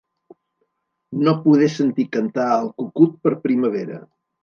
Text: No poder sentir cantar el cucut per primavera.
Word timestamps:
No 1.27 1.35
poder 1.45 1.69
sentir 1.75 2.07
cantar 2.19 2.49
el 2.65 2.73
cucut 2.83 3.25
per 3.27 3.39
primavera. 3.49 4.05